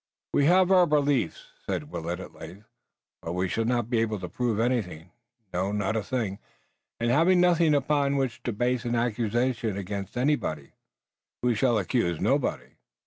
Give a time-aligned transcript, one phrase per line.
[0.33, 2.65] "We have our beliefs," said Willet at length,
[3.21, 5.11] "but we shall not be able to prove anything,
[5.53, 6.39] no, not a thing,
[6.99, 10.71] and, having nothing upon which to base an accusation against anybody,
[11.43, 12.77] we shall accuse nobody."